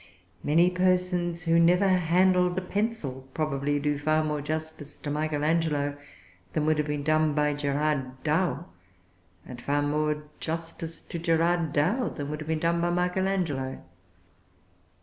[0.43, 5.95] Many persons who never handled a pencil probably do far more justice to Michael Angelo
[6.53, 8.65] than would have been done by Gerard Douw,
[9.45, 13.83] and far more justice to Gerard Douw than would have been done by Michael Angelo.